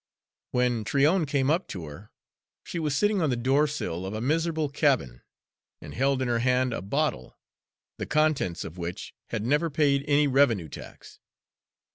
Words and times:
When 0.49 0.83
Tryon 0.83 1.27
came 1.27 1.51
up 1.51 1.67
to 1.67 1.85
her, 1.85 2.09
she 2.63 2.79
was 2.79 2.97
sitting 2.97 3.21
on 3.21 3.29
the 3.29 3.35
doorsill 3.37 4.03
of 4.03 4.15
a 4.15 4.19
miserable 4.19 4.67
cabin, 4.67 5.21
and 5.79 5.93
held 5.93 6.23
in 6.23 6.27
her 6.27 6.39
hand 6.39 6.73
a 6.73 6.81
bottle, 6.81 7.37
the 7.99 8.07
contents 8.07 8.63
of 8.63 8.79
which 8.79 9.13
had 9.27 9.45
never 9.45 9.69
paid 9.69 10.03
any 10.07 10.25
revenue 10.25 10.69
tax. 10.69 11.19